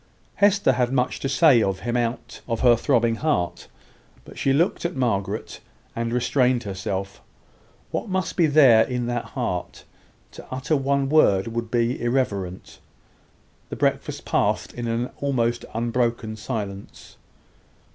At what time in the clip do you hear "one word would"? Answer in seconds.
10.75-11.69